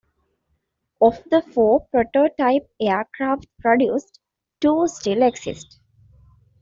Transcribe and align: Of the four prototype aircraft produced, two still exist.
Of 0.99 1.23
the 1.29 1.43
four 1.43 1.85
prototype 1.91 2.67
aircraft 2.81 3.45
produced, 3.59 4.19
two 4.59 4.87
still 4.87 5.21
exist. 5.21 5.79